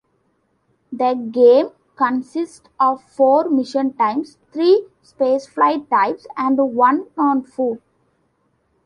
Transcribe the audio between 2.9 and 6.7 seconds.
four mission types: three spaceflight types, and